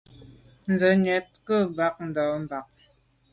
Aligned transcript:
Nze 0.71 0.89
ntshwèt 0.99 1.29
ghù 1.45 1.57
bag 1.77 1.95
nda’ 2.07 2.23
mbà. 2.43 2.59